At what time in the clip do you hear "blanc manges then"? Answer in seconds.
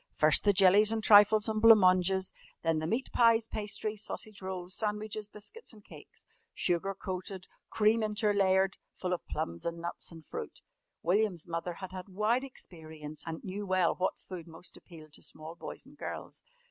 1.61-2.79